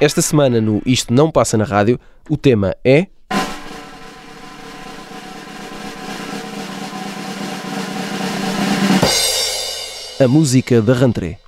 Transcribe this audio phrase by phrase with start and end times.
[0.00, 1.98] Esta semana no Isto Não Passa na Rádio,
[2.30, 3.08] o tema é.
[10.20, 11.47] A música da Rantré.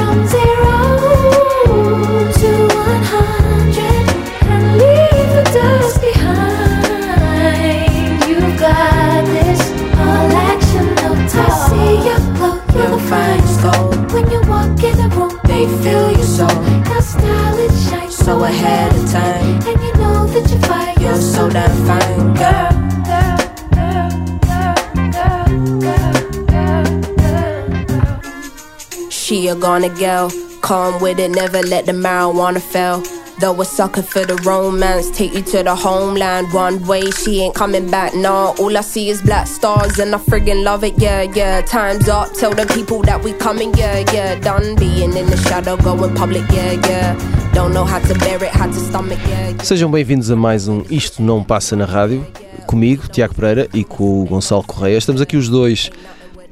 [15.65, 16.47] the room, They feel you so,
[16.91, 19.67] your style it shines so ahead of time.
[19.67, 20.95] and you know that you're fire.
[20.99, 22.77] You're so damn fine, girl.
[29.09, 30.29] She a gonna girl,
[30.61, 33.03] calm with it, never let the marijuana fail.
[33.41, 37.09] Though a sucker for the romance, take you to the homeland one way.
[37.09, 38.53] She ain't coming back, nah.
[38.59, 41.61] All I see is black stars, and I friggin' love it, yeah, yeah.
[41.61, 44.35] Time's up, tell the people that we coming, yeah, yeah.
[44.39, 47.51] Done being in the shadow, going public, yeah, yeah.
[47.51, 49.63] Don't know how to bear it, how to stomach, yeah, yeah.
[49.63, 52.23] Sejam bem-vindos a mais um Isto Não Passa na Rádio,
[52.67, 54.99] comigo, Tiago Pereira, e com o Gonçalo Correia.
[54.99, 55.89] Estamos aqui os dois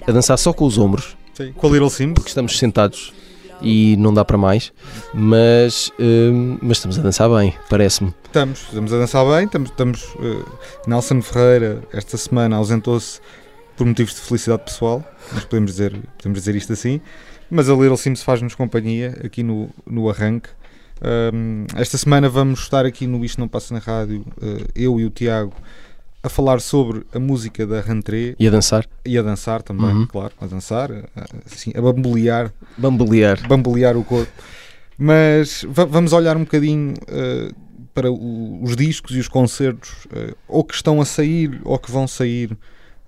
[0.08, 2.14] a dançar só com os ombros, Sim, com a Little Sims.
[2.16, 3.14] porque estamos sentados
[3.62, 4.72] e não dá para mais,
[5.14, 8.14] mas, hum, mas estamos a dançar bem, parece-me.
[8.26, 9.46] Estamos, estamos a dançar bem.
[9.46, 10.46] Estamos, estamos eh,
[10.88, 13.20] Nelson Ferreira, esta semana, ausentou-se
[13.76, 15.04] por motivos de felicidade pessoal.
[15.50, 17.02] Podemos dizer, podemos dizer isto assim.
[17.50, 20.50] Mas a Little Sims faz-nos companhia aqui no, no arranque.
[21.02, 25.06] Ahm, esta semana vamos estar aqui no Isto Não Passa na Rádio, eh, eu e
[25.06, 25.54] o Tiago,
[26.22, 30.08] a falar sobre a música da Rantré E a dançar, e a dançar também, Uhum.
[30.08, 31.06] claro, a dançar, a-
[31.46, 33.48] assim, a bambolear bambolear.
[33.48, 34.32] bambolear o corpo.
[34.98, 37.52] Mas va- vamos olhar um bocadinho eh,
[37.94, 41.90] para o- os discos e os concertos, eh, ou que estão a sair, ou que
[41.92, 42.58] vão sair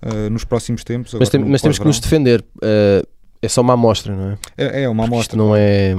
[0.00, 1.14] eh, nos próximos tempos.
[1.14, 2.42] Mas, tem- no mas temos que nos defender.
[2.56, 3.06] uh,
[3.40, 4.38] é só uma amostra, não é?
[4.56, 5.34] É, é uma amostra.
[5.34, 5.94] Isto não é,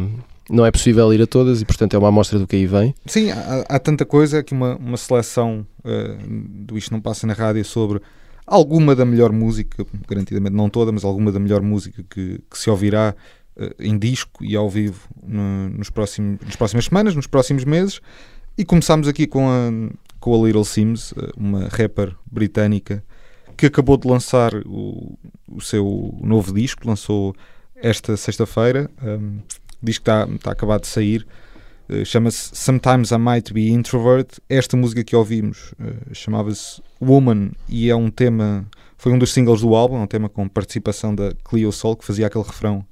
[0.50, 2.94] não é possível ir a todas e, portanto, é uma amostra do que aí vem.
[3.06, 7.34] Sim, há, há tanta coisa, aqui uma, uma seleção eh, do Isto Não Passa na
[7.34, 8.02] Rádio sobre
[8.46, 12.70] alguma da melhor música, garantidamente não toda, mas alguma da melhor música que, que se
[12.70, 13.16] ouvirá
[13.58, 18.02] eh, em disco e ao vivo no- nos próximos, nas próximas semanas, nos próximos meses.
[18.58, 19.72] E começámos aqui com a,
[20.20, 23.02] com a Little Sims, eh, uma rapper britânica
[23.56, 25.18] que acabou de lançar o,
[25.48, 27.34] o seu novo disco, lançou
[27.76, 28.90] esta sexta-feira.
[29.02, 29.38] Um,
[29.84, 31.26] diz que está, está acabado de sair.
[31.90, 34.40] Uh, Chama-se Sometimes I Might Be Introvert.
[34.50, 38.66] Esta música que ouvimos uh, chamava-se Woman e é um tema.
[38.98, 42.06] Foi um dos singles do álbum, é um tema com participação da Cleo Sol que
[42.06, 42.86] fazia aquele refrão,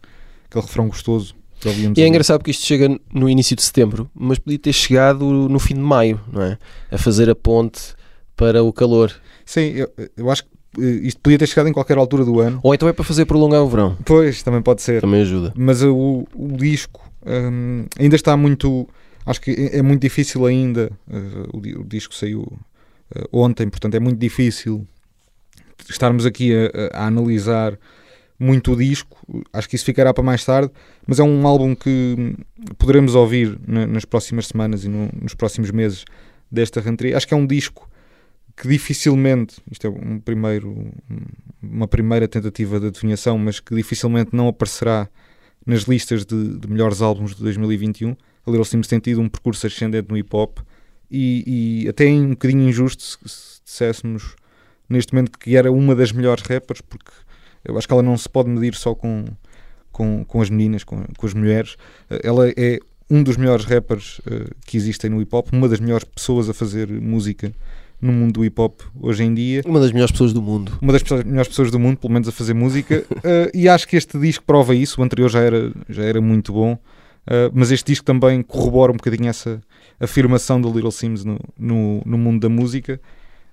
[0.45, 1.97] aquele refrão gostoso que ouvíamos.
[1.97, 2.09] E é ali.
[2.09, 5.79] engraçado porque isto chega no início de setembro, mas podia ter chegado no fim de
[5.81, 6.57] maio, não é?
[6.91, 7.95] A fazer a ponte
[8.35, 9.13] para o calor.
[9.45, 10.49] Sim, eu, eu acho que
[10.79, 12.59] isto podia ter chegado em qualquer altura do ano.
[12.63, 13.97] Ou então é para fazer prolongar o verão.
[14.05, 15.01] Pois, também pode ser.
[15.01, 15.53] Também ajuda.
[15.55, 18.87] mas o, o disco hum, ainda está muito.
[19.25, 20.91] Acho que é é muito difícil ainda.
[21.09, 22.57] uh, o, o disco saiu uh,
[23.31, 24.87] ontem, portanto é muito difícil
[25.89, 27.77] estarmos aqui a, a- a analisar
[28.39, 29.17] muito o disco.
[29.53, 30.71] Acho que isso ficará para mais tarde,
[31.05, 32.33] mas é um álbum que hum,
[32.77, 36.05] poderemos ouvir na- nas próximas semanas e no- nos próximos meses
[36.51, 37.13] desta rentrée.
[37.13, 37.87] Acho que é um disco
[38.61, 40.91] que dificilmente, isto é um primeiro, um-
[41.63, 45.09] uma primeira tentativa de adivinhação, mas que dificilmente não aparecerá
[45.65, 48.11] nas listas de, de melhores álbuns de 2021.
[48.11, 48.15] A
[48.51, 50.59] Little Sims tem tido um percurso ascendente no hip hop
[51.09, 54.35] e, e até é um bocadinho injusto se, se disséssemos
[54.87, 57.11] neste momento que era uma das melhores rappers, porque
[57.65, 59.25] eu acho que ela não se pode medir só com,
[59.91, 61.77] com, com as meninas, com, com as mulheres.
[62.23, 62.77] Ela é
[63.09, 66.53] um dos melhores rappers eh, que existem no hip hop, uma das melhores pessoas a
[66.53, 67.51] fazer música
[68.01, 70.71] no mundo do hip hop hoje em dia Uma das melhores pessoas do mundo.
[70.81, 73.87] uma das pessoas- melhores pessoas do mundo, pelo menos a fazer música, eh, e acho
[73.87, 74.99] que este disco prova isso.
[74.99, 76.77] O anterior já era, já era muito bom,
[77.27, 79.61] eh, mas este disco também corrobora um bocadinho essa
[79.99, 82.99] afirmação do Little Sims no, no, no mundo da música.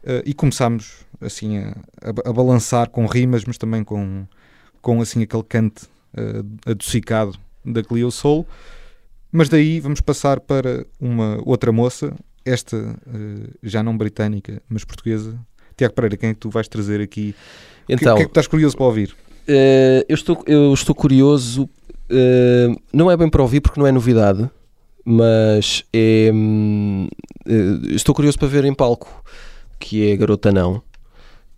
[0.05, 4.25] eh, e começámos assim a, a, a balançar com rimas, mas também com,
[4.81, 5.87] com assim aquele cante
[6.17, 8.47] eh, adocicado da Cleo Soul.
[9.31, 12.15] Mas daí vamos passar para uma outra moça,
[12.49, 15.39] esta eh, já não britânica, mas portuguesa.
[15.77, 17.35] Tiago Pereira, quem é que tu vais trazer aqui?
[17.85, 19.15] O que- Então, o que é que estás curioso para ouvir?
[19.47, 21.69] eh, eu, estou, eu estou curioso.
[22.11, 24.49] eh, não é bem para ouvir porque não é novidade,
[25.05, 26.31] mas é,
[27.47, 29.23] eh, estou curioso para ver em palco,
[29.79, 30.83] que é Garota Não,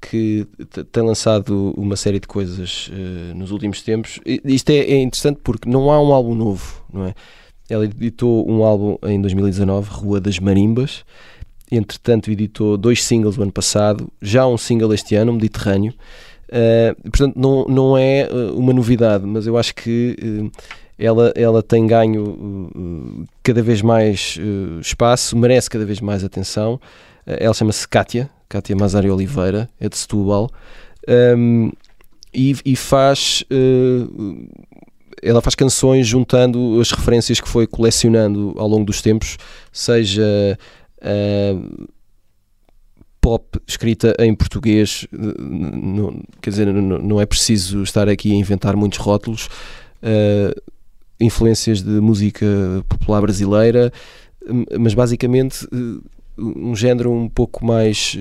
[0.01, 0.47] que
[0.93, 2.91] tem lançado uma série de coisas
[3.35, 4.19] nos últimos tempos.
[4.45, 7.15] Isto é, é interessante porque não há um álbum novo, não é?
[7.71, 11.05] Ela editou um álbum em 2019, Rua das Marimbas.
[11.71, 15.95] Entretanto, editou dois singles o ano passado, já um single este ano, Mediterrâneo.
[16.49, 20.51] Uh, portanto, não, não é uh, uma novidade, mas eu acho que uh,
[20.99, 22.25] ela, ela tem ganho
[22.75, 24.37] uh, cada vez mais
[24.81, 26.81] espaço, merece cada vez mais atenção.
[27.25, 30.51] Ela chama-se Kátia, Kátia Mazari Oliveira, é de Setúbal,
[31.37, 31.71] um,
[32.35, 33.45] e, e faz.
[33.51, 34.49] uh,
[35.23, 39.37] ela faz canções juntando as referências que foi colecionando ao longo dos tempos,
[39.73, 40.59] seja
[41.03, 41.89] uh,
[43.21, 48.77] pop escrita em português, não, quer dizer, não, não é preciso estar aqui a inventar
[48.77, 49.47] muitos rótulos,
[50.03, 50.73] uh,
[51.21, 52.47] influências de música
[52.89, 53.93] popular brasileira,
[54.79, 55.67] mas basicamente
[56.39, 58.17] um género um pouco mais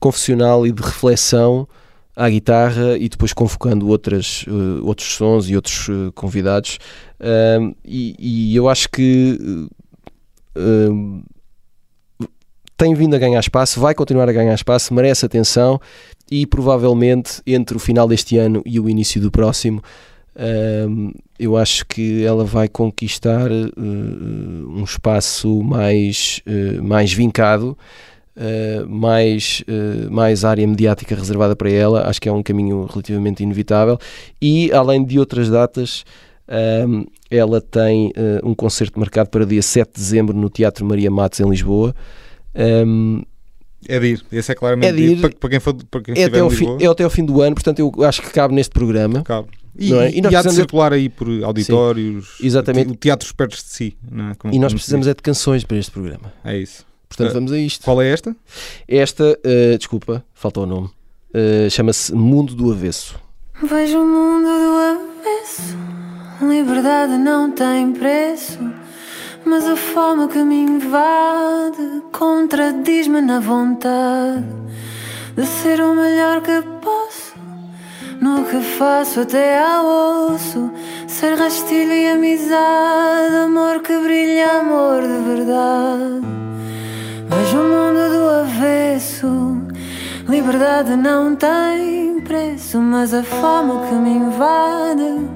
[0.00, 1.68] confessional e de reflexão
[2.16, 6.78] à guitarra e depois convocando outras, uh, outros sons e outros uh, convidados.
[7.20, 9.38] Um, e, e eu acho que
[10.56, 11.22] uh, um,
[12.76, 15.80] tem vindo a ganhar espaço, vai continuar a ganhar espaço, merece atenção
[16.30, 19.82] e provavelmente entre o final deste ano e o início do próximo.
[21.38, 27.76] eu acho que ela vai conquistar uh, um espaço mais, uh, mais vincado,
[28.36, 32.08] uh, mais, uh, mais área mediática reservada para ela.
[32.08, 33.98] Acho que é um caminho relativamente inevitável.
[34.40, 36.04] E além de outras datas,
[36.86, 41.10] um, ela tem uh, um concerto marcado para dia 7 de dezembro no Teatro Maria
[41.10, 41.94] Matos, em Lisboa.
[42.54, 43.22] Um,
[43.88, 45.20] É de ir, esse é claramente É de ir.
[45.20, 46.78] Para, para quem, for, para quem é, estiver até em ao fim, Lisboa.
[46.82, 49.22] é até ao fim do ano, portanto, eu acho que cabe neste programa.
[49.22, 49.48] Cabe.
[49.76, 50.10] E, é?
[50.10, 52.92] e, E nós e há de precisamos- circular aí por auditórios, Exatamente.
[52.92, 53.96] o teatro perto de si.
[54.30, 54.34] É?
[54.36, 56.32] Como- E nós precisamos é de canções para este programa.
[56.44, 56.86] É isso.
[57.16, 57.84] Portanto, Ah, vamos a isto.
[57.84, 58.34] Qual é esta?
[58.88, 63.14] Esta, uh, desculpa, falta o nome, uh, chama-se Mundo do Avesso.
[63.62, 64.78] Vejo o mundo do
[65.22, 65.76] avesso.
[66.42, 68.58] Liberdade não tem preço.
[69.46, 74.42] Mas a fome que me invade contradiz-me na vontade
[75.36, 77.34] de ser o melhor que posso.
[78.20, 80.70] No que faço até ao osso.
[81.06, 83.34] Ser rastilho e amizade.
[83.44, 86.43] Amor que brilha, amor de verdade.
[87.28, 89.64] Vejo o mundo do avesso.
[90.28, 95.28] Liberdade não tem preço, mas a fome que me invade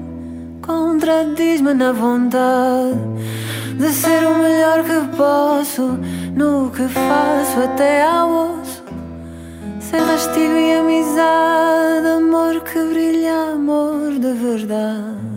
[0.61, 2.97] contradiz-me na vontade
[3.77, 5.97] de ser o melhor que posso
[6.35, 8.83] no que faço até ao osso.
[9.79, 15.28] Ser rastilho e amizade, amor que brilha, amor de verdade.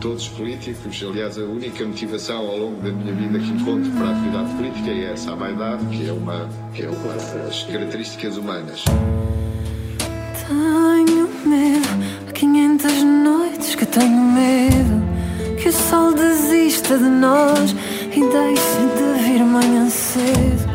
[0.00, 1.04] Todos políticos.
[1.06, 4.90] Aliás, a única motivação ao longo da minha vida que encontro para a atividade política
[4.90, 7.12] é essa, a vaidade, que é uma, que é uma
[7.44, 8.84] das características humanas.
[10.48, 11.88] Tenho medo,
[12.28, 15.00] há 500 noites que tenho medo
[15.60, 17.76] que o sol desista de nós
[18.12, 20.70] e deixe de vir manhã cedo.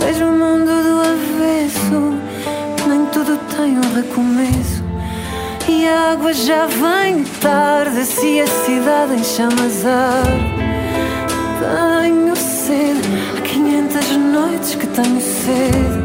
[0.00, 4.83] Vejo o mundo do avesso, nem tudo tem um recomeço.
[5.66, 10.54] E a água já vem tarde se a cidade em chamas arde.
[11.58, 13.00] Tenho sede,
[13.36, 16.04] há 500 noites que tenho sede.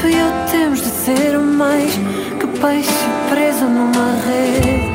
[0.00, 1.92] Tu e eu temos de ser mais
[2.38, 2.90] que peixe
[3.28, 4.92] preso numa rede.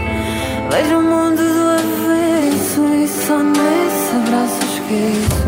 [0.72, 5.48] Vejo o mundo do avesso e só nesse abraço esqueço.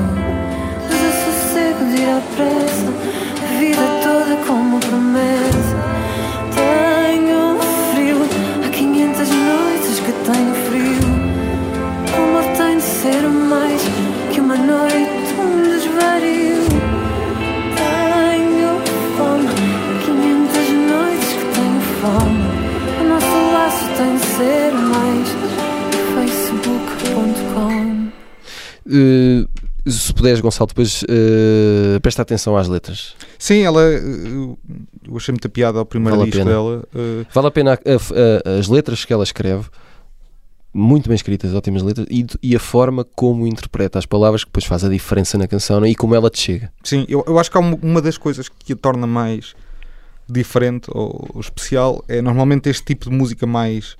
[0.90, 2.92] Desassossego de ir à pressa,
[3.42, 5.69] a vida toda como promessa.
[24.44, 25.28] Mais
[26.16, 28.10] facebook.com.
[28.92, 29.46] Eh,
[29.90, 33.16] se puderes, Gonçalo, depois eh, presta atenção às letras.
[33.38, 33.82] Sim, ela.
[33.84, 34.00] eh,
[35.08, 36.84] Eu achei muita piada ao primeiro Vale disco dela.
[36.96, 39.66] eh, Vale a pena a- a- a- as letras que ela escreve,
[40.74, 44.66] muito bem escritas, ótimas letras, e, e a forma como interpreta as palavras que depois
[44.66, 45.90] faz a diferença na canção não é?
[45.90, 46.72] e como ela te chega.
[46.84, 49.56] Sim, eu, eu acho que há uma, uma das coisas que a torna mais
[50.30, 53.98] diferente ou, ou especial é normalmente este tipo de música mais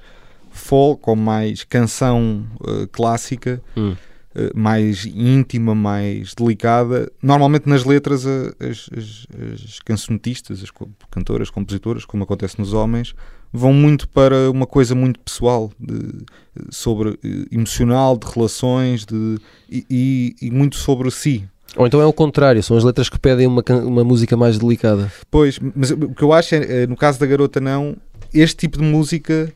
[0.60, 3.96] folk ou mais canção eh, clássica, Hum.
[4.36, 7.12] eh, mais íntima, mais delicada.
[7.24, 10.70] Normalmente nas letras a- as, as, as cancionetistas, as
[11.10, 13.16] cantoras, compositoras, como acontece nos homens,
[13.52, 16.24] vão muito para uma coisa muito pessoal, de-
[16.70, 19.38] sobre eh, emocional, de relações, de,
[19.70, 21.44] e, e- e muito sobre si.
[21.78, 25.12] Ou então é o contrário, são as letras que pedem uma, uma música mais delicada.
[25.30, 27.96] Pois, mas o que eu acho é, eh, no caso da garota não,
[28.34, 29.52] este tipo de música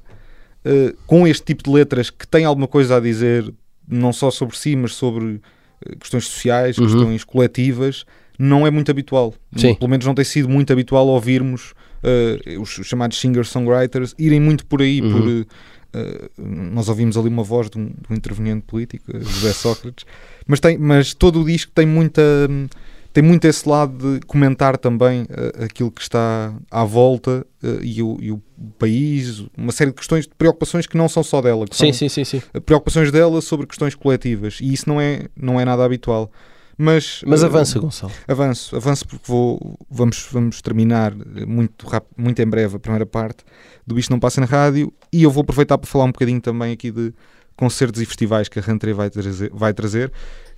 [0.65, 3.51] eh, com este tipo de letras que tem alguma coisa a dizer,
[3.87, 5.41] não só sobre si, mas sobre
[5.85, 6.85] eh, questões sociais, Uhum.
[6.85, 8.05] questões coletivas,
[8.39, 9.33] não é muito habitual.
[9.55, 9.75] Sim.
[9.75, 14.65] Pelo menos não tem sido muito habitual ouvirmos eh, os, os chamados singer-songwriters irem muito
[14.65, 15.11] por aí, Uhum.
[15.11, 15.29] por
[15.95, 20.05] eh, nós ouvimos ali uma voz de um, de um interveniente político, José Sócrates,
[20.47, 22.67] mas, tem, mas todo o disco tem muita hum,
[23.13, 28.01] tem muito esse lado de comentar também eh, aquilo que está à volta eh, e,
[28.01, 28.41] o, e o
[28.79, 32.09] país, uma série de questões, de preocupações que não são só dela, que Sim, são
[32.09, 32.41] sim, sim, sim.
[32.65, 36.31] preocupações dela sobre questões coletivas e isso não é, não é nada habitual.
[36.75, 38.11] Mas, Mas eh, avança, Gonçalo.
[38.27, 43.05] Avanço, avanço porque vou, vamos, vamos terminar eh, muito, rap- muito em breve a primeira
[43.05, 43.43] parte
[43.85, 46.73] do Isto Não Passa na Rádio e eu vou aproveitar para falar um bocadinho também
[46.73, 47.13] aqui de
[47.55, 50.11] concertos e festivais que a Rantre vai trazer, vai trazer.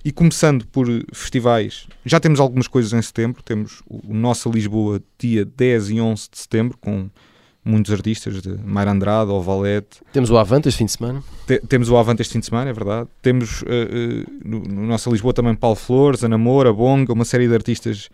[0.06, 3.42] E começando por festivais, já temos algumas coisas em setembro.
[3.42, 7.10] Temos o Nossa Lisboa, dia 10 e 11 de setembro, com
[7.64, 11.24] muitos artistas, de Mayra Andrade, ou Valete, Temos o Avante este fim de semana.
[11.44, 13.08] te- temos o Avante este fim de semana, é verdade.
[13.20, 17.48] Temos eh, eh, no, no nossa Lisboa também Paulo Flores, Ana Moura, Bonga, uma série
[17.48, 18.08] de artistas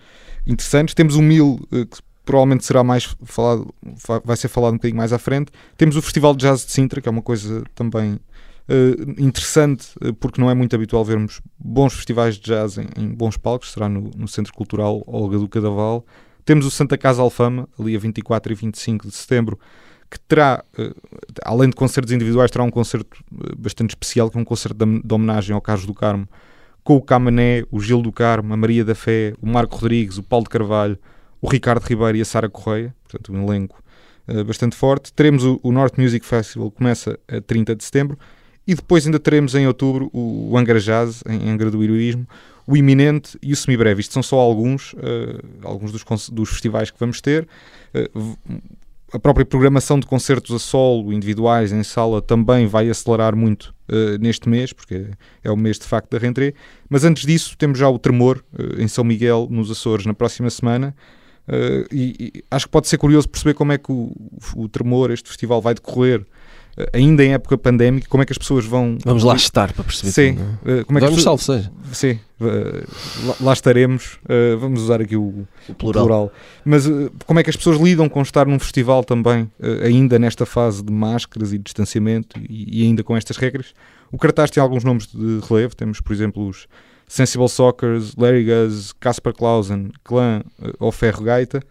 [0.46, 0.94] interessantes.
[0.94, 4.96] Temos o Mil, eh, que provavelmente será mais falado, fa- vai ser falado um bocadinho
[4.96, 5.52] mais à frente.
[5.76, 8.18] Temos o Festival de Jazz de Sintra, que é uma coisa também
[9.18, 13.36] interessante, eh, porque não é muito habitual vermos bons festivais de jazz em, em bons
[13.36, 13.72] palcos.
[13.72, 16.04] Será no, no Centro Cultural Olga do Cadaval.
[16.44, 19.58] Temos o Santa Casa Alfama, ali a 24 e 25 de setembro,
[20.10, 20.92] que terá, eh,
[21.44, 25.02] além de concertos individuais, terá um concerto eh, bastante especial, que é um concerto de,
[25.02, 26.28] de homenagem ao Carlos do Carmo,
[26.82, 30.22] com o Camané, o Gil do Carmo, a Maria da Fé, o Marco Rodrigues, o
[30.22, 30.98] Paulo de Carvalho,
[31.40, 33.82] o Ricardo Ribeiro e a Sara Correia, portanto um elenco
[34.26, 35.12] eh, bastante forte.
[35.12, 38.18] Teremos o, o North Music Festival, começa a 30 de setembro,
[38.66, 42.26] e depois ainda teremos em outubro o, Angra Jazz, em Angra do Heroísmo,
[42.66, 44.00] o Iminente e o Semibreve.
[44.00, 47.48] Isto são só alguns, eh, alguns dos, dos festivais que vamos ter.
[47.92, 48.36] V-
[49.12, 54.16] a própria programação de concertos a solo, individuais, em sala, também vai acelerar muito eh,
[54.18, 55.06] neste mês, porque
[55.42, 56.54] é o mês de facto da rentrée.
[56.88, 58.42] Mas antes disso, temos já o Tremor
[58.78, 60.94] em São Miguel, nos Açores, na próxima semana.
[61.90, 64.14] E, e acho que pode ser curioso perceber como é que o,
[64.54, 66.24] o Tremor, este festival, vai decorrer
[66.92, 68.96] ainda em época pandémica, como é que as pessoas vão.
[69.04, 70.12] Vamos lá estar para perceber.
[70.12, 70.78] Sim, tudo, é?
[70.80, 71.72] eh, como é que Vamos, pessoas- salve seja.
[71.92, 72.84] Sim, eh,
[73.26, 74.18] lá, lá estaremos.
[74.28, 76.04] Eh, vamos usar aqui o, O plural.
[76.06, 76.32] plural.
[76.64, 80.18] Mas eh, como é que as pessoas lidam com estar num festival também, eh, ainda
[80.18, 83.74] nesta fase de máscaras e de distanciamento e, ainda com estas regras?
[84.10, 85.74] O cartaz tem alguns nomes de relevo.
[85.76, 86.66] Temos, por exemplo, os
[87.06, 91.62] Sensible Soccers, Larry Guz, Casper Clausen, Clã eh, ou Ferro Gaita.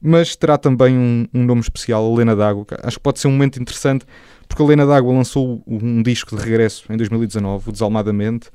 [0.00, 2.66] Mas terá também um, um nome especial, Lena D'Água.
[2.82, 4.06] Acho que pode ser um momento interessante,
[4.48, 8.50] porque a Lena D'Água lançou um disco de regresso em 2019, o Desalmadamente,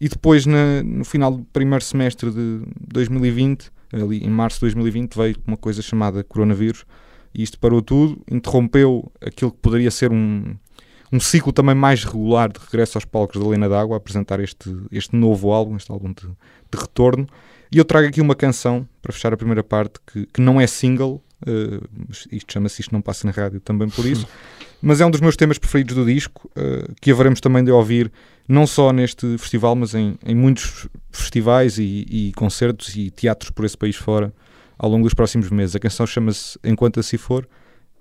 [0.00, 5.14] e depois, na, no final do primeiro semestre de 2020, ali em março de 2020,
[5.14, 6.84] veio uma coisa chamada coronavírus,
[7.34, 10.54] e isto parou tudo, interrompeu aquilo que poderia ser um,
[11.12, 15.14] um ciclo também mais regular de regresso aos palcos da Lena D'Água, apresentar este, este
[15.14, 17.26] novo álbum, este álbum de, de retorno.
[17.70, 20.66] E eu trago aqui uma canção para fechar a primeira parte que, que não é
[20.66, 21.88] single, uh,
[22.30, 24.26] isto chama-se Isto Não Passa na Rádio também por isso,
[24.80, 28.12] mas é um dos meus temas preferidos do disco, uh, que haveremos também de ouvir
[28.48, 33.64] não só neste festival, mas em, em muitos festivais e, e, concertos e teatros por
[33.64, 34.32] esse país fora
[34.78, 35.74] ao longo dos próximos meses.
[35.74, 37.48] A canção chama-se Enquanto Assim For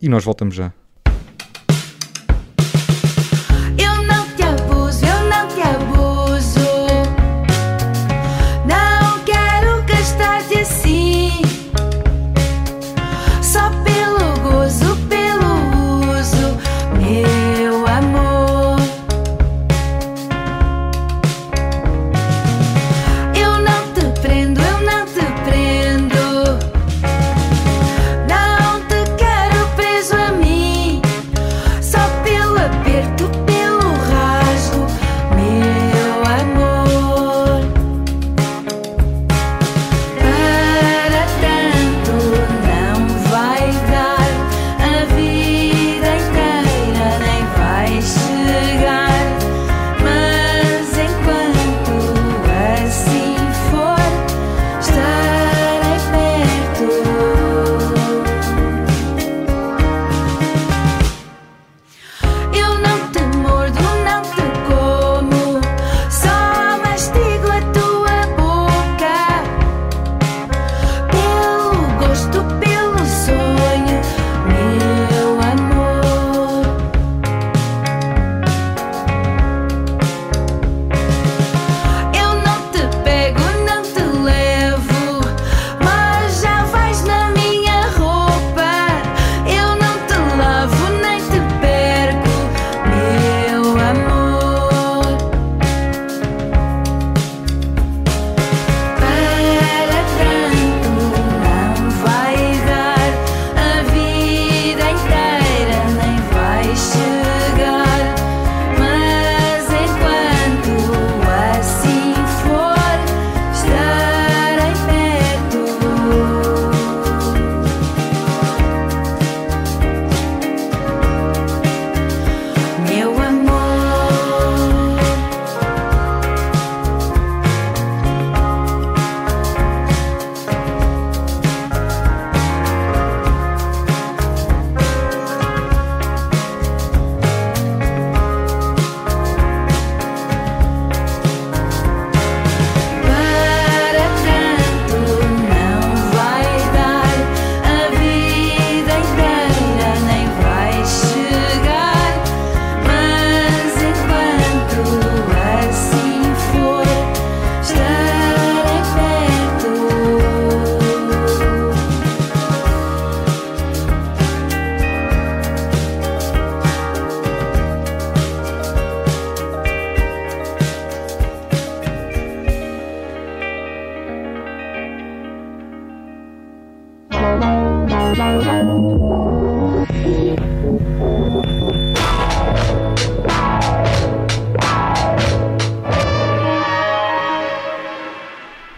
[0.01, 0.72] e nós voltamos já.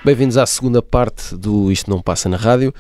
[0.08, 2.74] Bem-vindos à segunda parte do Isto Não Passa na Rádio.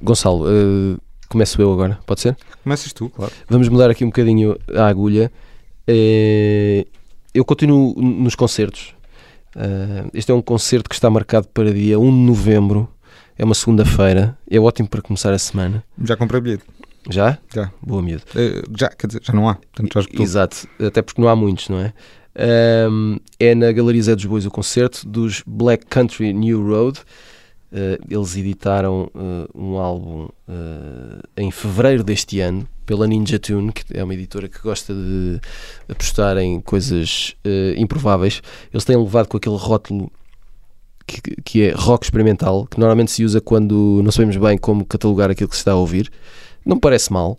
[0.00, 0.96] Gonçalo, uh,
[1.28, 2.36] começo eu agora, pode ser?
[2.62, 3.32] Começas tu, claro.
[3.48, 5.32] Vamos mudar aqui um bocadinho a agulha.
[5.90, 6.86] Uh,
[7.34, 8.94] eu continuo nos concertos.
[9.56, 12.88] Uh, este é um concerto que está marcado para dia 1 de novembro.
[13.36, 14.38] É uma segunda-feira.
[14.48, 15.82] É ótimo para começar a semana.
[16.00, 16.62] Já comprei bilhete.
[17.10, 17.38] Já?
[17.52, 17.72] Já.
[17.82, 18.22] Boa miúdo.
[18.78, 19.56] já, quer dizer, já não há.
[19.56, 21.92] Portanto, já Exato, até porque não há muitos, não é?
[22.34, 27.00] Um, é na Galeria Zé dos Bois o concerto dos Black Country New Road.
[27.70, 33.84] Uh, eles editaram uh, um álbum uh, em fevereiro deste ano pela Ninja Tune, que
[33.96, 35.40] é uma editora que gosta de
[35.88, 37.34] apostar em coisas
[37.76, 38.42] improváveis.
[38.72, 40.10] Eles têm levado com aquele rótulo
[41.06, 45.30] que, que, é rock experimental, que normalmente se usa quando não sabemos bem como catalogar
[45.30, 46.10] aquilo que se está a ouvir.
[46.66, 47.38] Não parece mal.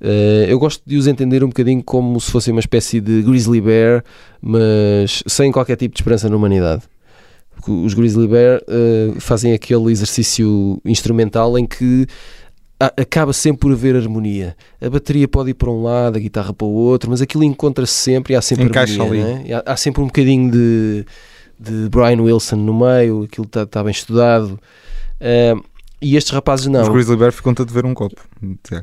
[0.00, 3.60] Uh, eu gosto de os entender um bocadinho como se fosse uma espécie de Grizzly
[3.60, 4.04] Bear,
[4.40, 6.82] mas sem qualquer tipo de esperança na humanidade.
[7.54, 12.06] Porque os Grizzly Bear uh, fazem aquele exercício instrumental em que
[12.78, 14.56] acaba sempre por haver harmonia.
[14.80, 17.92] A bateria pode ir para um lado, a guitarra para o outro, mas aquilo encontra-se
[17.92, 19.24] sempre e há sempre Encaixa harmonia.
[19.24, 19.48] é?
[19.48, 21.06] E Há, há sempre um bocadinho de,
[21.58, 24.58] de Brian Wilson no meio, aquilo está bem estudado.
[25.20, 25.54] Ah,
[26.04, 26.92] e estes rapazes Os não.
[26.92, 28.20] Grizzly Bear ficam-te a dever um copo.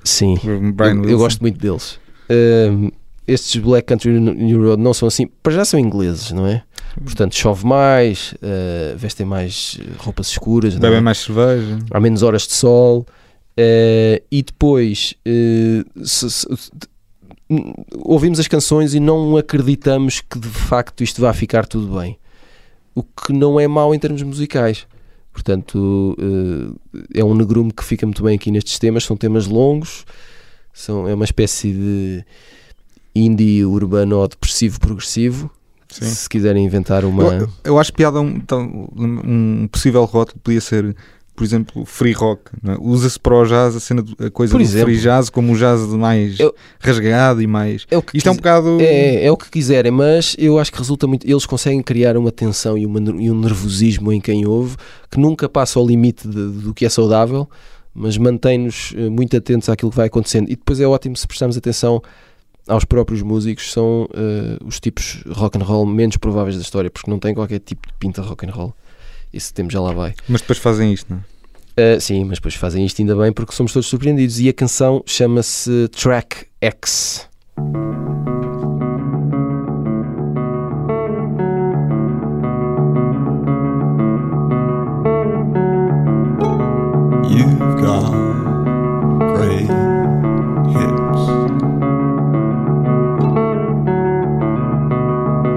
[0.03, 1.99] Sim, eu, eu gosto muito deles.
[2.29, 2.91] Ah,
[3.27, 6.63] estes Black Country New Road não são assim, para já são ingleses, não é?
[7.03, 10.79] Portanto, chove mais, ah, vestem mais roupas escuras, é?
[10.79, 11.79] Bebem mais cerveja.
[11.91, 13.05] há menos horas de sol
[13.55, 16.47] eh, e depois eh, se- se-
[18.03, 22.17] ouvimos as canções e não acreditamos que de facto isto vai ficar tudo bem
[22.95, 24.85] o que não é mau em termos musicais
[25.31, 30.05] portanto eh, é um negrume que fica muito bem aqui nestes temas são temas longos
[30.73, 32.25] são, é uma espécie de
[33.15, 35.51] indie urbano depressivo progressivo
[35.91, 36.05] Sim.
[36.05, 38.41] se quiserem inventar uma Eu, eu acho piada um,
[38.95, 40.95] um possível rótulo podia ser,
[41.41, 42.51] por exemplo, free rock.
[42.67, 42.77] é?
[42.79, 44.85] Usa-se para o jazz a, cena, a coisa Por do exemplo.
[44.93, 47.87] free jazz como um jazz mais Eu- rasgado e mais.
[47.89, 48.77] é o Isto é um bocado.
[48.79, 51.25] É, é o que quiserem, mas eu acho que resulta muito.
[51.27, 54.77] Eles conseguem criar uma tensão e, uma e um nervosismo em quem ouve
[55.09, 57.49] que nunca passa ao limite de- do que é saudável,
[57.91, 60.45] mas mantém-nos eh, muito atentos àquilo que vai acontecendo.
[60.47, 62.03] E depois é ótimo se prestarmos atenção
[62.67, 67.09] aos próprios músicos, são eh, os tipos rock and roll menos prováveis da história, porque
[67.09, 68.73] não têm qualquer tipo de pinta rock and roll.
[69.33, 70.13] Esse tempo já lá vai.
[70.27, 71.95] Mas depois fazem isto, não é?
[71.95, 74.39] Uh, sim, mas depois fazem isto ainda bem porque somos todos surpreendidos.
[74.39, 77.29] E a canção chama-se Track X.
[87.29, 88.11] You've got
[89.37, 89.69] great
[90.75, 91.21] hips.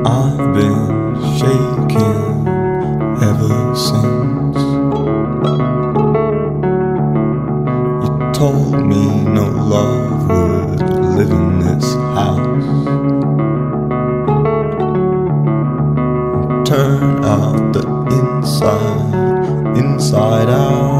[0.07, 2.24] I've been shaking
[8.45, 10.81] told me no love would
[11.17, 12.67] live in this house.
[16.69, 17.85] Turn out the
[18.19, 20.94] inside, inside out.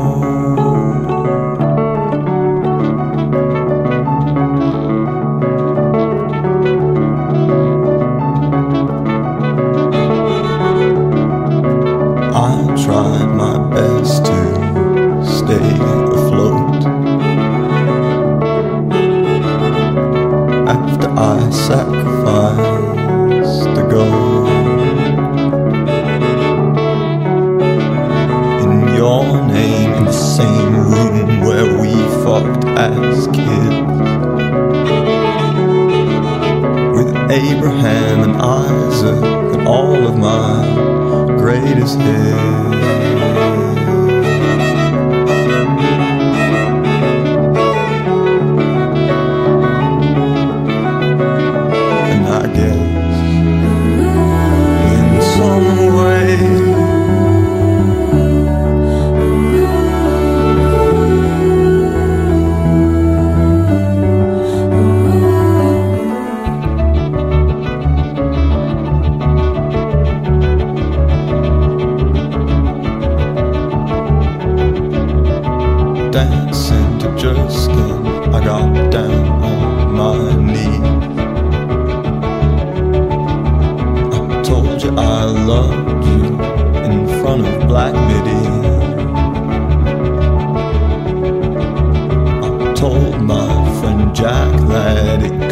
[92.85, 95.44] Told my friend Jack that it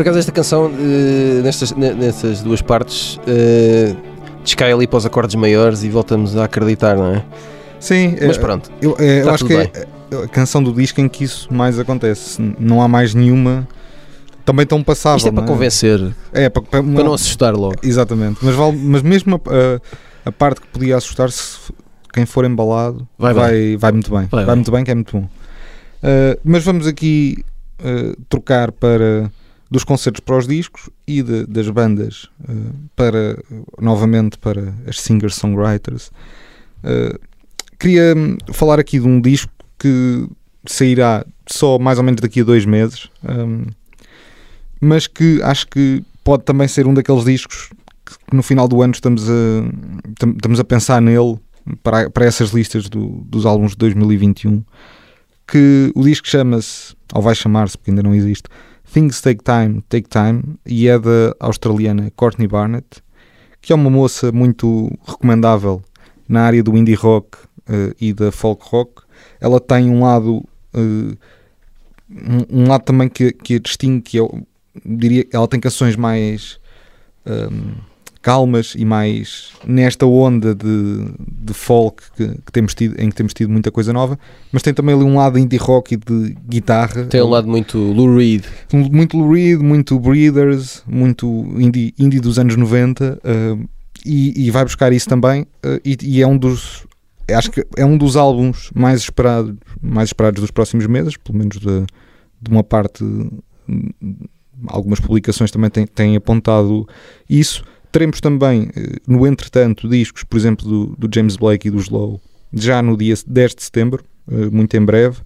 [0.00, 3.94] Por acaso esta canção, eh, nestas, ne- nessas duas partes, eh,
[4.42, 7.22] descai ali para os acordes maiores e voltamos a acreditar, não é?
[7.78, 9.70] Sim, Mas é- pronto, eu, é, eu Tá acho que é
[10.24, 12.40] a canção do disco em que isso mais acontece.
[12.58, 13.68] Não há mais nenhuma
[14.42, 15.18] também tão passável.
[15.18, 16.00] isto é para não convencer,
[16.32, 17.74] É, para, para- para não assustar logo.
[17.82, 19.80] Exatamente, mas, vale, mas mesmo a, a-
[20.30, 21.58] a parte que podia assustar, se
[22.14, 24.20] quem for embalado Vai vai, vai, muito bem.
[24.20, 24.54] Vai Vai, bem.
[24.54, 25.24] muito bem, que é muito bom.
[26.02, 27.44] Uh, mas vamos aqui
[27.82, 29.30] uh, trocar para
[29.70, 33.38] dos concertos para os discos e de- das bandas uh, para
[33.80, 36.10] novamente para as singer-songwriters.
[36.82, 37.18] Uh,
[37.78, 40.28] queria hum, falar aqui de um disco que
[40.66, 43.64] sairá só mais ou menos daqui a dois meses, um,
[44.80, 47.70] mas que acho que pode também ser um daqueles discos
[48.04, 49.32] que no final do ano estamos a,
[50.18, 51.38] tam- estamos a pensar nele
[51.82, 54.64] para, para essas listas do- dos álbuns de 2021
[55.46, 58.44] que o disco chama-se, ou vai chamar-se porque ainda não existe,
[58.92, 63.02] Things Take Time, Take Time e é da australiana Courtney Barnett
[63.60, 65.82] que é uma moça muito recomendável
[66.28, 69.02] na área do indie rock eh, e da folk rock.
[69.40, 70.42] Ela tem um lado
[70.74, 71.16] eh,
[72.10, 74.46] um, um lado também que, que a distingue que eu
[74.84, 76.58] diria ela tem canções mais
[77.26, 77.74] hum,
[78.22, 83.32] calmas e mais nesta onda de, de folk que, que temos tido, em que temos
[83.32, 84.18] tido muita coisa nova,
[84.52, 87.04] mas tem também ali um lado indie rock e de guitarra.
[87.04, 88.44] Tem um lado muito Lou Reed.
[88.72, 91.26] muito Lou Reed, muito Breeders, muito
[91.58, 93.68] indie, indie dos anos 90 uh,
[94.04, 96.86] e, e vai buscar isso também uh, e, e é um dos
[97.32, 101.58] acho que é um dos álbuns mais esperados mais esperados dos próximos meses, pelo menos
[101.58, 101.86] de,
[102.42, 103.38] de uma parte hum,
[104.66, 106.86] algumas publicações também têm, têm apontado
[107.28, 107.64] isso.
[107.92, 112.20] Teremos também, eh, no entretanto, discos, por exemplo, do, do James Blake e do Slow,
[112.52, 115.18] já no dia 10 de setembro, eh, muito em breve.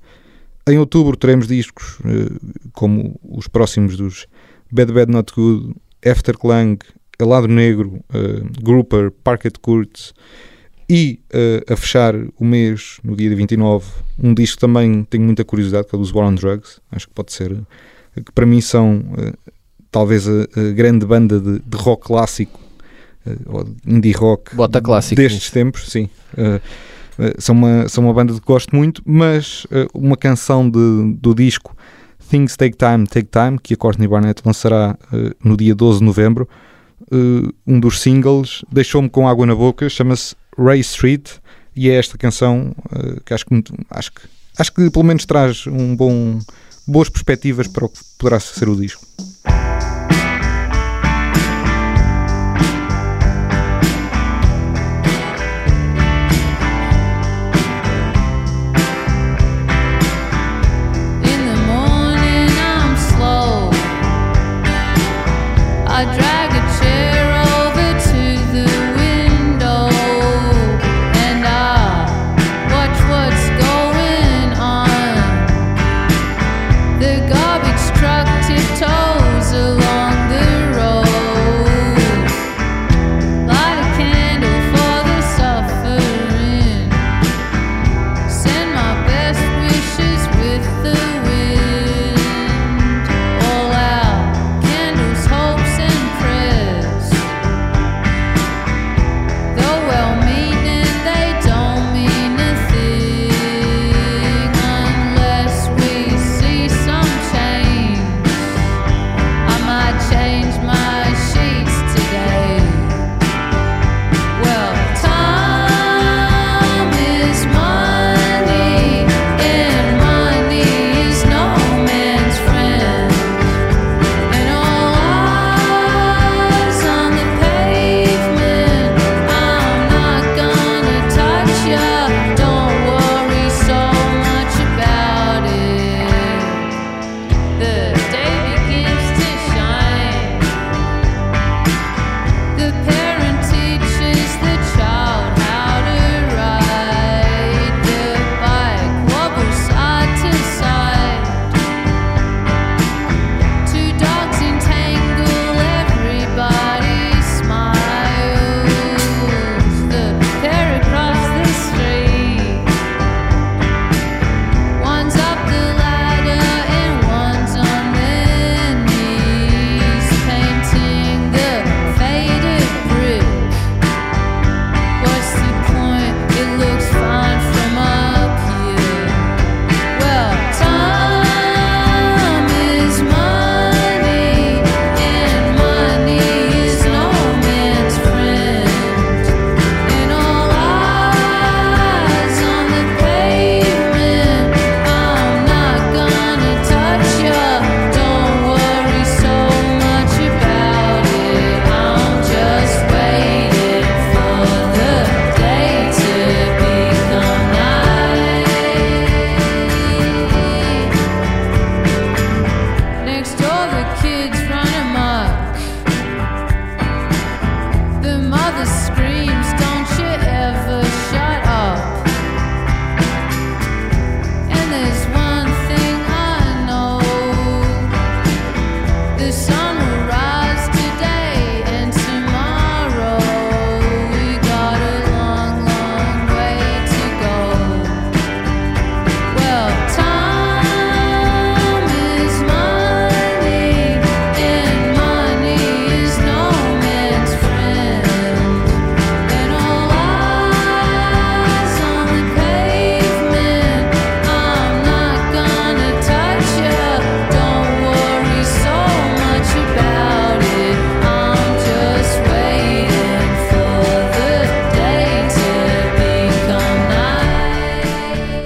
[0.66, 2.32] Em outubro teremos discos eh,
[2.72, 4.26] como os próximos dos
[4.72, 5.74] Bad Bad Not Good,
[6.06, 6.78] Afterclang,
[7.20, 8.04] Lado Negro,
[8.60, 10.12] Grouper, Parquet Courts
[10.90, 11.20] e
[11.70, 13.86] a fechar o mês, no dia 29,
[14.18, 16.80] um disco também tenho muita curiosidade, que é dos War on Drugs.
[16.90, 17.56] Acho que pode ser,
[18.16, 19.04] que para mim são
[19.94, 22.58] talvez a, a grande banda de, de rock clássico,
[23.46, 25.52] ou de indie rock Bota clássico destes nisso.
[25.52, 26.10] tempos, sim.
[26.36, 26.60] Eh,
[27.38, 31.74] são, uma, são uma banda que gosto muito, mas uma canção de, do disco
[32.28, 34.98] Things Take Time, Take Time, que a Courtney Barnett lançará
[35.42, 36.48] no dia 12 de novembro,
[37.64, 41.30] um dos singles, deixou-me com água na boca, chama-se Ray Street,
[41.76, 42.74] e é esta canção
[43.24, 44.22] que acho que, acho que
[44.58, 46.40] acho que pelo menos traz um bom
[46.86, 49.06] boas perspectivas para o que poderá ser o disco.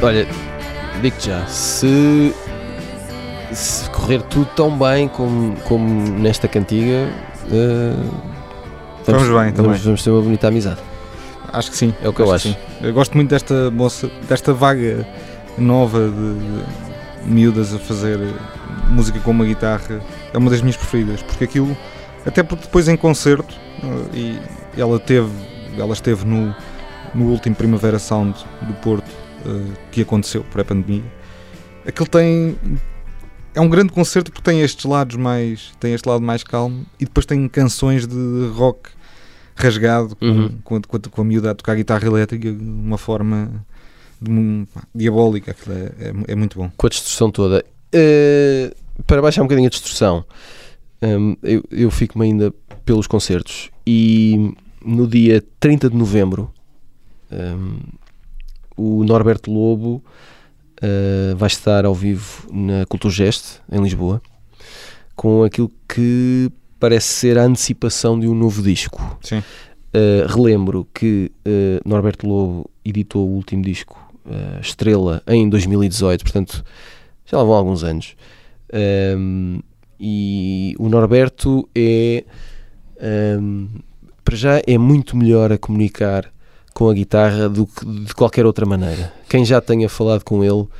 [0.00, 0.26] Olha,
[1.02, 2.32] digo-te já, se,
[3.52, 7.08] se correr tudo tão bem como, como nesta cantiga,
[7.50, 7.94] eh,
[9.06, 9.52] Vamos bem também.
[9.72, 10.80] vamos, vamos ter uma bonita amizade.
[11.52, 11.94] Acho que sim.
[12.02, 12.86] É o que eu Acho que.
[12.86, 15.06] Eu gosto muito desta moça, desta vaga
[15.56, 18.18] nova de, de miúdas a fazer
[18.88, 20.00] música com uma guitarra.
[20.32, 21.76] É uma das minhas preferidas, porque aquilo,
[22.24, 24.38] até porque depois em concerto, eh, e
[24.76, 25.30] ela teve,
[25.76, 26.54] ela esteve no,
[27.14, 29.10] no último Primavera Sound do Porto,
[29.48, 31.02] eh, que aconteceu pré-pandemia.
[31.86, 32.56] Aquilo tem
[33.54, 37.04] é um grande concerto porque tem estes lados mais tem este lado mais calmo e
[37.04, 38.90] depois tem canções de rock
[39.56, 40.58] rasgado com, Uhum.
[40.62, 43.64] com, a- com, a- com a miúda a tocar guitarra elétrica de uma forma
[44.20, 45.56] de um- pá, diabólica.
[45.68, 46.70] É, é, é muito bom.
[46.76, 47.64] Com a distorção toda.
[47.92, 48.72] Eh,
[49.06, 50.24] para baixar um bocadinho a distorção,
[51.02, 52.52] hum, eu, eu fico-me ainda
[52.84, 53.70] pelos concertos.
[53.86, 56.52] E no dia 30 de novembro,
[57.32, 57.78] hum,
[58.78, 60.02] o Norberto Lobo
[60.80, 64.22] eh, vai estar ao vivo na Culturgest, em Lisboa,
[65.16, 69.18] com aquilo que parece ser a antecipação de um novo disco.
[69.20, 69.38] Sim.
[69.88, 76.62] Uh, relembro que uh, Norberto Lobo editou o último disco, uh, Estrela, em 2018, portanto
[77.24, 78.14] já lá vão alguns anos.
[79.16, 79.60] Um,
[79.98, 82.22] e o Norberto é,
[83.40, 83.68] um,
[84.22, 86.30] para já, é muito melhor a comunicar
[86.78, 89.12] com a guitarra do que de qualquer outra maneira.
[89.28, 90.70] Quem já tenha falado com ele, uh,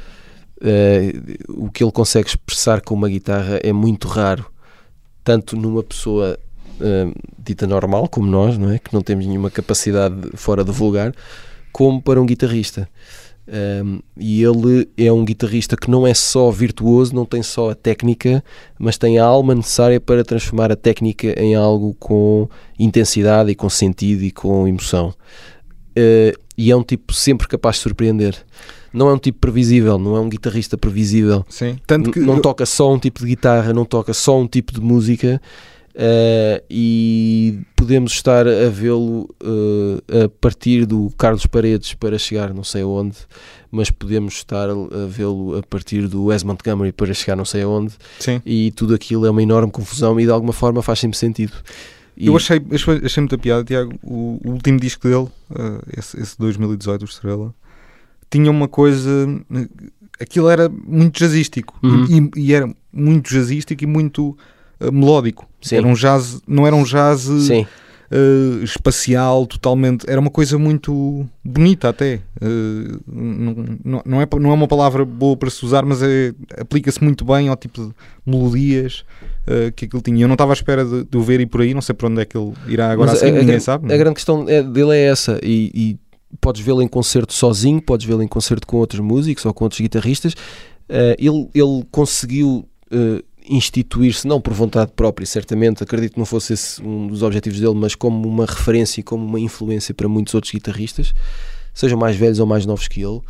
[1.49, 4.47] o que ele consegue expressar com uma guitarra é muito raro,
[5.25, 6.39] tanto numa pessoa
[6.81, 8.79] hum, dita normal, como nós, não é?
[8.79, 11.13] que não temos nenhuma capacidade fora do vulgar,
[11.73, 12.89] como para um guitarrista.
[13.49, 17.75] Um, e ele é um guitarrista que não é só virtuoso, não tem só a
[17.75, 18.45] técnica,
[18.79, 23.69] mas tem a alma necessária para transformar a técnica em algo com intensidade e com
[23.69, 25.13] sentido e com emoção.
[25.99, 28.37] Uh, e é um tipo sempre capaz de surpreender.
[28.93, 31.45] Não é um tipo previsível, não é um guitarrista previsível.
[31.49, 31.79] Sim.
[31.87, 34.73] Tanto que N- não toca só um tipo de guitarra, não toca só um tipo
[34.73, 35.41] de música
[35.95, 42.63] eh, e podemos estar a vê-lo eh, a partir do Carlos Paredes para chegar não
[42.65, 43.17] sei aonde,
[43.71, 47.95] mas podemos estar a vê-lo a partir do Wes Montgomery para chegar não sei aonde
[48.21, 48.41] sim.
[48.47, 51.53] e tudo aquilo é uma enorme confusão e de alguma forma faz sempre sentido.
[52.19, 53.93] E- Eu achei, achei, achei muita piada, Tiago.
[54.03, 57.55] O, o último disco dele, eh, esse, esse 2018, o Estrela,
[58.31, 59.09] tinha uma coisa.
[59.55, 59.69] eh,
[60.21, 61.79] Aquilo era muito jazzístico.
[61.83, 62.31] Uhum.
[62.35, 64.37] E, e era muito jazzístico e muito
[64.81, 65.49] eh, melódico.
[65.63, 65.77] Sim.
[65.77, 67.67] Era um jazz, não era um jazz Sim,
[68.11, 70.05] eh, espacial, totalmente.
[70.09, 72.21] Era uma coisa muito bonita, até.
[72.41, 73.55] Eh, não,
[73.85, 77.25] não, não é, não é uma palavra boa para se usar, mas é, aplica-se muito
[77.25, 77.93] bem ao tipo de
[78.27, 79.05] melodias
[79.47, 80.23] eh, que aquilo tinha.
[80.25, 82.09] Eu não estava à espera de, de o ver ir por aí, não sei para
[82.09, 83.85] onde é que ele irá agora assim, a- a ninguém gran- sabe.
[83.87, 83.99] não A é?
[83.99, 85.99] grande questão é- dele é essa, e, e
[86.41, 89.81] podes vê-lo em concerto sozinho, podes vê-lo em concerto com outros músicos ou com outros
[89.81, 90.35] guitarristas.
[90.89, 96.53] Eh, ele, ele conseguiu eh, instituir-se, não por vontade própria, certamente, acredito que não fosse
[96.53, 100.35] esse um dos objetivos dele, mas como uma referência e como uma influência para muitos
[100.35, 101.13] outros guitarristas,
[101.75, 103.21] sejam mais velhos ou mais novos que ele.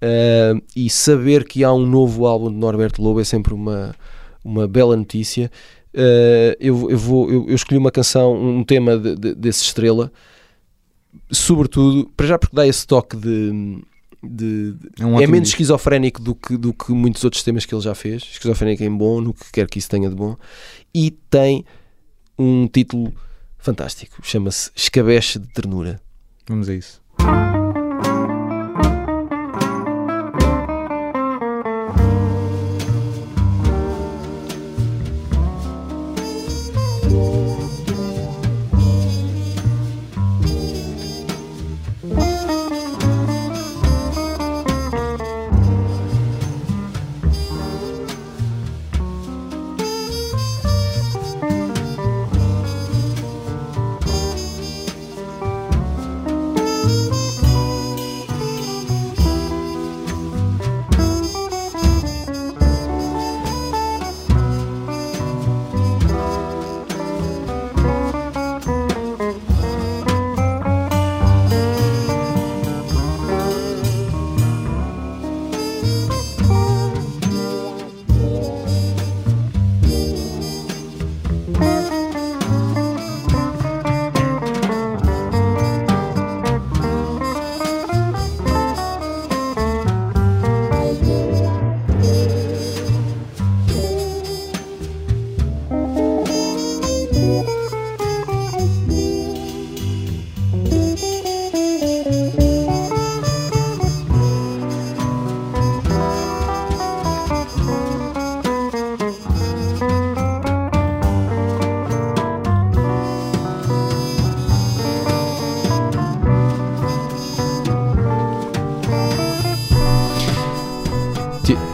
[0.00, 3.94] Eh, e saber que há um novo álbum de Norberto Lobo é sempre uma,
[4.44, 5.50] uma bela notícia.
[5.92, 10.12] Uh, eu, eu, vou, eu, eu escolhi uma canção, um tema de- de- desse estrela,
[11.30, 13.82] sobretudo, para já porque dá esse toque de.
[14.22, 15.54] De- de- É um é menos disco.
[15.56, 18.22] esquizofrénico do que, do que muitos outros temas que ele já fez.
[18.22, 20.36] Esquizofrénico em bom, no que quer que isso tenha de bom.
[20.94, 21.64] E tem
[22.38, 23.12] um título
[23.58, 26.00] fantástico, chama-se Escabeche de Ternura.
[26.48, 26.99] Vamos a isso.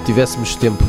[0.04, 0.82] Tivéssemos tempo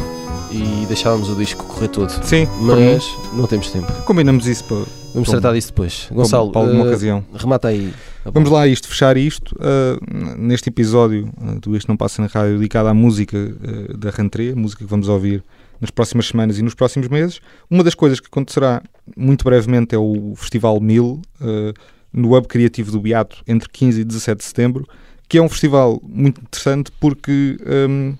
[0.51, 2.09] e deixávamos o disco correr todo.
[2.23, 3.03] Sim, Mas
[3.33, 3.91] não temos tempo.
[4.03, 6.07] combinamos isso para, Vamos tratar disso depois.
[6.11, 7.25] Gonçalo, para alguma eh, ocasião.
[7.33, 7.93] remata aí.
[8.25, 12.27] Vamos lá a isto, fechar isto uh, neste episódio uh, do Isto Não Passa na
[12.27, 15.43] Rádio dedicado à música uh, da Rantré, música que vamos ouvir
[15.79, 17.39] nas próximas semanas e nos próximos meses.
[17.69, 18.81] Uma das coisas que acontecerá
[19.15, 21.73] muito brevemente é o Festival Mil, uh,
[22.11, 24.87] no Hub Criativo do Beato, entre 15 e 17 de setembro,
[25.29, 27.57] que é um festival muito interessante porque
[27.89, 28.15] um,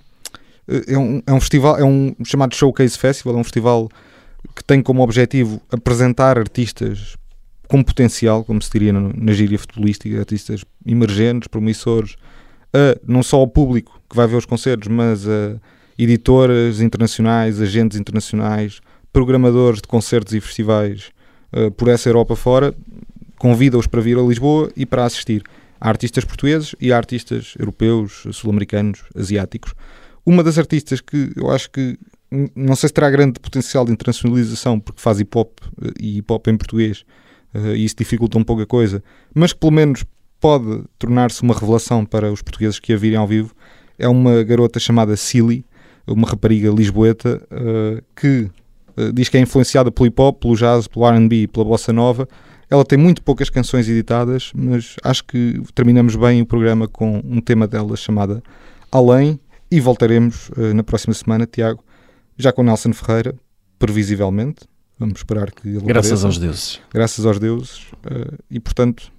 [0.67, 3.89] é, um, é um festival, é um chamado Showcase Festival, é um festival
[4.55, 7.15] que tem como objetivo apresentar artistas
[7.67, 12.15] com potencial, como se diria na, na gíria futebolística, artistas emergentes, promissores,
[12.73, 15.59] a, não só ao público que vai ver os concertos, mas a
[15.97, 18.79] editoras internacionais, agentes internacionais,
[19.11, 21.11] programadores de concertos e festivais
[21.51, 22.73] eh, por essa Europa fora,
[23.39, 25.43] convida-os para vir a Lisboa e para assistir
[25.79, 29.73] a artistas portugueses e a artistas europeus, sul-americanos, asiáticos.
[30.27, 31.97] Uma das artistas que eu acho que
[32.53, 36.33] não sei se terá grande potencial de internacionalização porque faz hip hop eh, e hip
[36.33, 37.05] hop em português
[37.53, 39.01] eh, e isso dificulta um pouco a coisa,
[39.33, 40.03] mas que pelo menos
[40.37, 43.55] pode tornar-se uma revelação para os portugueses que a virem ao vivo,
[43.97, 45.65] é uma garota chamada Silly,
[46.05, 48.51] uma rapariga lisboeta eh, que
[49.13, 52.27] diz que é influenciada pelo hip hop, pelo jazz, pelo R&B e pela bossa nova.
[52.69, 57.39] Ela tem muito poucas canções editadas, mas acho que terminamos bem o programa com um
[57.39, 58.43] tema dela chamada
[58.91, 59.39] Além
[59.69, 61.83] e voltaremos eh, na próxima semana, Tiago,
[62.37, 63.35] já com Nelson Ferreira,
[63.77, 64.65] previsivelmente.
[64.99, 66.27] Vamos esperar que ele Graças apareça.
[66.27, 66.81] aos deuses.
[66.93, 67.87] Graças aos deuses.
[68.09, 69.11] eh, e portanto,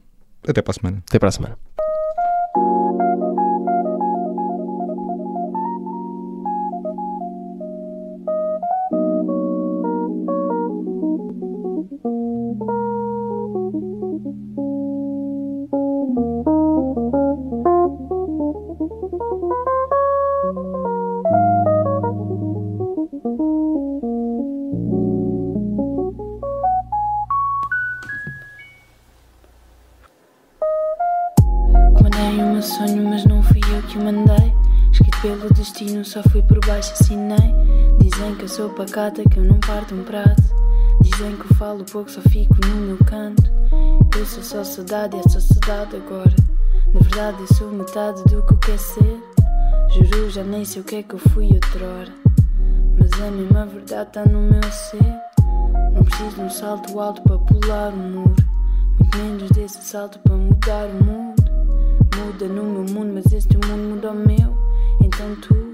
[0.47, 1.03] até para a semana.
[1.09, 1.59] Até para a semana.
[38.79, 40.41] Pacata, que eu não parto um prato.
[41.01, 43.43] Dizem que eu falo pouco, só fico no meu canto.
[44.17, 46.35] Eu sou só saudade, é só saudade agora.
[46.95, 49.21] Na verdade, eu sou metade do que eu quero ser.
[49.91, 52.13] Juro, já nem sei o que é que eu fui outrora.
[52.97, 55.15] Mas a mesma verdade tá no meu ser.
[55.93, 58.37] Não preciso de um salto alto para pular o muro.
[59.01, 61.43] Muito menos desse salto para mudar o mundo.
[62.17, 64.57] Muda no meu mundo, mas este mundo muda o meu.
[65.01, 65.68] Então tu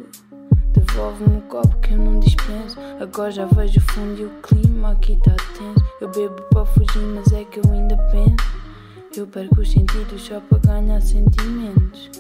[0.95, 2.79] devolve-me o copo que eu não dispenso.
[3.01, 5.85] Agora já vejo o fundo e o clima aqui tá tenso.
[6.01, 9.17] Eu bebo para fugir, mas é que eu ainda penso.
[9.17, 12.11] Eu perco os sentidos só para ganhar sentimentos.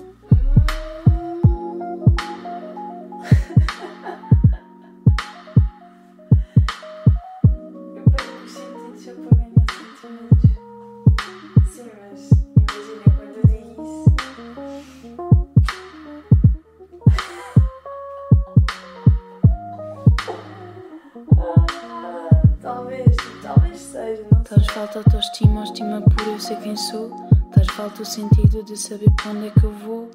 [25.74, 27.10] Autoestima, por eu sei quem sou.
[27.50, 30.10] Talvez falta o sentido de saber para onde é que eu vou.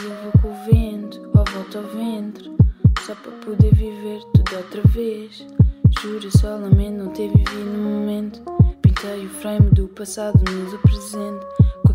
[0.00, 2.50] E eu vou com o vento, ou volto ao ventre.
[3.04, 5.44] Só para poder viver tudo outra vez.
[6.00, 8.42] Juro, só lamento não ter vivido no momento.
[8.80, 11.44] Pintei o frame do passado no do presente.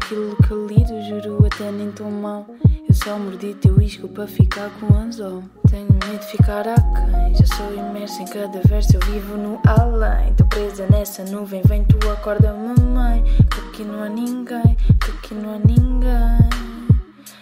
[0.08, 2.46] Aquilo que lido, juro até nem tão mal.
[2.88, 5.44] Eu só mordi teu isco para ficar com o anzol.
[5.70, 7.36] Tenho medo de ficar aquém.
[7.36, 10.34] Já sou imerso em cada verso, eu vivo no além.
[10.36, 13.22] Tô presa nessa nuvem, vem tu acorda mamãe.
[13.52, 16.50] Que aqui não há ninguém, que aqui não há ninguém.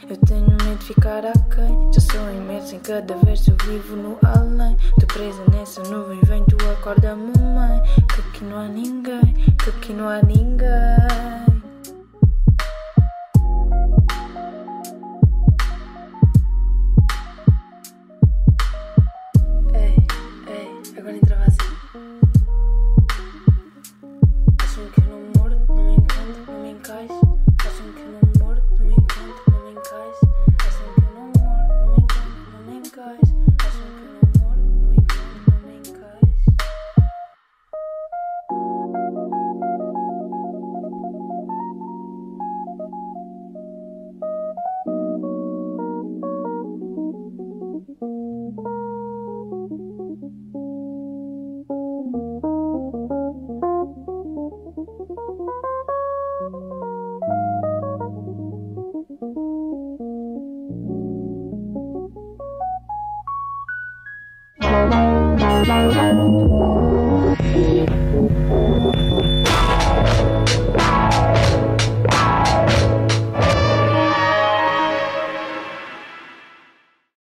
[0.10, 1.94] Eu tenho medo de ficar aquém.
[1.94, 4.76] Já sou imerso em cada verso, eu vivo no além.
[5.00, 7.80] Tô presa nessa nuvem, vem tu acorda mamãe.
[8.12, 11.55] Que aqui não há ninguém, que aqui não há ninguém.